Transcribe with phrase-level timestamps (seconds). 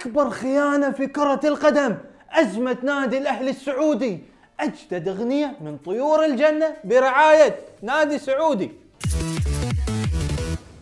[0.00, 1.96] أكبر خيانة في كرة القدم
[2.32, 4.18] أزمة نادي الأهلي السعودي.
[4.60, 8.70] أجدد أغنية من طيور الجنة برعاية نادي سعودي.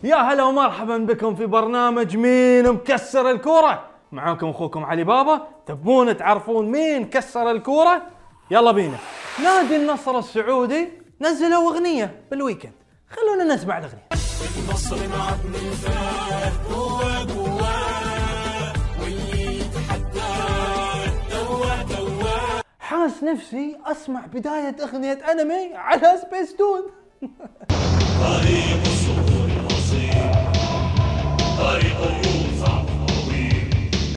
[0.03, 3.85] يا هلا ومرحبا بكم في برنامج مين مكسر الكورة.
[4.11, 5.47] معاكم أخوكم علي بابا.
[5.67, 8.01] تبون تعرفون مين كسر الكورة؟
[8.51, 8.97] يلا بينا.
[9.43, 10.89] نادي النصر السعودي
[11.21, 12.73] نزلوا أغنية بالويكند.
[13.09, 14.07] خلونا نسمع الأغنية.
[14.59, 17.38] النصر معك من
[22.99, 26.81] حاس نفسي أسمع بداية أغنية أنمي على سبيس تون
[28.19, 29.49] طريق الصخور
[33.07, 34.15] طويل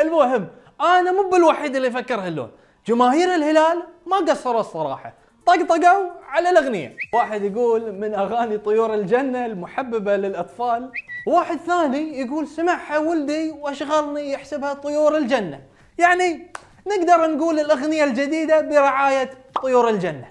[0.00, 0.48] المهم
[0.80, 2.50] أنا مو بالوحيد اللي يفكر هاللون.
[2.86, 5.14] جماهير الهلال ما قصروا الصراحة.
[5.46, 6.96] طقطقوا على الأغنية.
[7.14, 10.90] واحد يقول من أغاني طيور الجنة المحببة للأطفال.
[11.26, 15.60] واحد ثاني يقول سمعها ولدي وأشغلني يحسبها طيور الجنة.
[15.98, 16.52] يعني
[16.86, 19.30] نقدر نقول الأغنية الجديدة برعاية
[19.62, 20.28] طيور الجنة.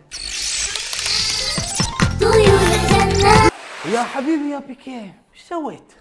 [2.21, 3.51] طيور الجنة.
[3.93, 5.93] يا حبيبي يا بيكي إيش سويت؟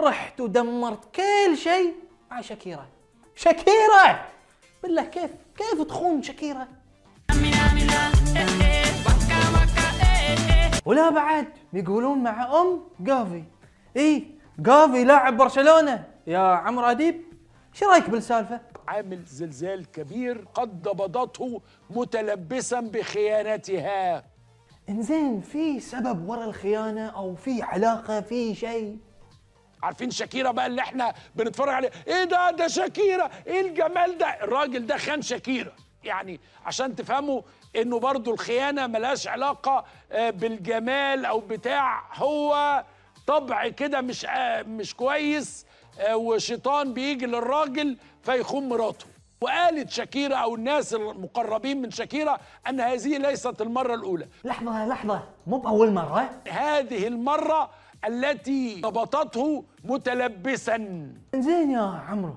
[0.00, 1.94] رحت ودمرت كل شيء
[2.30, 2.86] مع شاكيرا.
[3.36, 4.26] شاكيرا!
[4.82, 6.68] بالله كيف كيف تخون شاكيرا؟
[10.84, 13.44] ولا بعد بيقولون مع أم جافي.
[13.96, 14.26] اي
[14.58, 16.04] جافي لاعب برشلونة.
[16.26, 17.22] يا عمرو أديب
[17.74, 18.60] إيش رأيك بالسالفة؟
[18.92, 24.24] عامل زلزال كبير قد قبضته متلبسا بخيانتها.
[24.88, 28.96] إنزين في سبب ورا الخيانة أو في علاقة في شيء؟
[29.82, 34.86] عارفين شاكيرا بقى اللي إحنا بنتفرج عليه؟ إيه ده؟ ده شاكيرا إيه الجمال ده؟ الراجل
[34.86, 35.72] ده خان شاكيرا
[36.04, 37.42] يعني عشان تفهموا
[37.76, 42.84] إنه برضو الخيانة ملهاش علاقة آه، بالجمال أو بتاع هو
[43.26, 45.66] طبع كده مش آه، مش كويس.
[46.12, 49.06] وشيطان بيجي للراجل فيخون مراته.
[49.40, 54.28] وقالت شاكيرا أو الناس المقربين من شاكيرا أن هذه ليست المرة الأولى.
[54.44, 55.22] لحظة لحظة.
[55.46, 57.70] مو بأول مرة؟ هذه المرة
[58.04, 60.76] التي ربطته متلبسا.
[61.34, 62.34] انزين يا عمرو.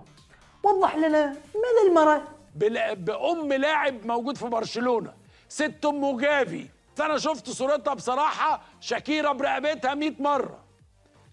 [0.64, 2.28] وضح لنا من المرة؟
[2.96, 5.14] بأم لاعب موجود في برشلونة.
[5.50, 6.68] ست أم جافي
[7.00, 8.62] أنا شفت صورتها بصراحة.
[8.80, 10.60] شاكيرا برقبتها 100 مرة.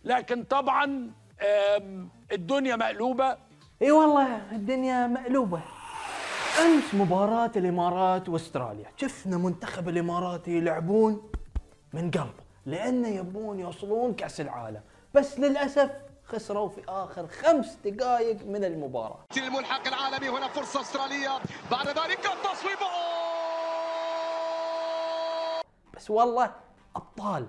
[0.04, 1.10] لكن طبعا
[2.32, 3.36] الدنيا مقلوبة.
[3.82, 5.60] إي والله الدنيا مقلوبة.
[6.64, 8.86] أمس مباراة الإمارات وأستراليا.
[8.96, 11.30] شفنا منتخب الاماراتي يلعبون
[11.92, 12.34] من قلب
[12.66, 14.80] لأنه يبون يوصلون كأس العالم.
[15.14, 15.90] بس للأسف
[16.24, 19.24] خسروا في آخر خمس دقائق من المباراة.
[19.36, 21.38] الملحق العالمي هنا فرصة أسترالية.
[21.70, 22.78] بعد ذلك التصويب
[25.96, 26.50] بس والله
[26.96, 27.46] أبطال.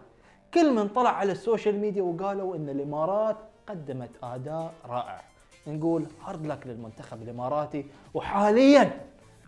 [0.54, 3.38] كل من طلع على ال social media وقالوا إن الإمارات
[3.70, 5.22] قدمت أداء رائع.
[5.68, 9.02] نقول hard luck للمنتخب الإماراتي وحاليا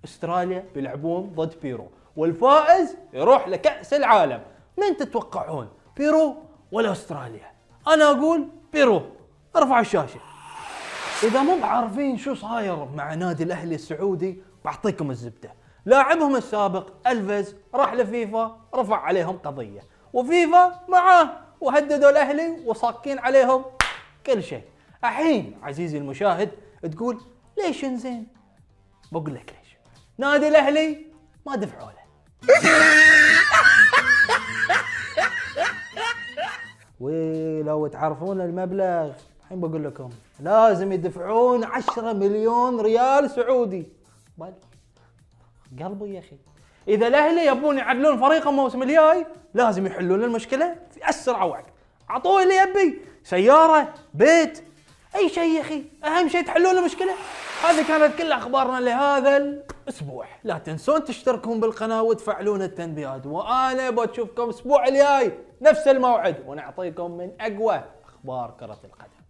[0.05, 1.87] أستراليا بيلعبون ضد بيرو
[2.17, 4.41] والفائز يروح لكأس العالم.
[4.77, 6.35] من تتوقعون بيرو
[6.71, 7.51] ولا أستراليا؟
[7.87, 9.01] أنا أقول بيرو.
[9.55, 10.19] ارفع الشاشة.
[11.23, 15.53] إذا مو بعارفين شو صاير مع نادي الأهلي السعودي بعطيكم الزبدة.
[15.85, 19.81] لاعبهم السابق ألفيز راح لفيفا رفع عليهم قضية.
[20.13, 21.29] وفيفا معاه
[21.61, 23.65] وهددوا الأهلي وصاكين عليهم.
[24.25, 24.63] كل شيء.
[25.03, 26.51] الحين عزيزي المشاهد
[26.91, 27.21] تقول
[27.57, 28.27] ليش انزين؟
[29.11, 29.77] بقول لك ليش.
[30.17, 31.05] نادي الأهلي
[31.45, 32.05] ما دفعوا له.
[36.99, 39.11] ولو تعرفون المبلغ
[39.43, 40.09] الحين بقول لكم
[40.39, 43.87] لازم يدفعون 10 مليون ريال سعودي.
[44.37, 44.53] بل
[45.83, 46.37] قلبي يا أخي.
[46.87, 51.74] إذا الأهلي يبون يعدلون فريقهم الموسم الجاي لازم يحلون المشكلة في أسرع وقت.
[52.09, 54.63] اعطوه اللي يبي سيارة بيت.
[55.15, 57.13] أي شيء يا أخي؟ أهم شيء تحلون المشكلة
[57.63, 60.27] هذه كانت كل أخبارنا لهذا الأسبوع.
[60.43, 63.25] لا تنسون تشتركون بالقناة وتفعلون التنبيهات.
[63.25, 69.24] وأنا بشوفكم الأسبوع الجاي نفس الموعد ونعطيكم من أقوى أخبار كرة القدم.